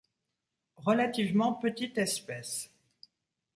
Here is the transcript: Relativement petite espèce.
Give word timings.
Relativement 0.77 1.53
petite 1.59 1.99
espèce. 1.99 2.73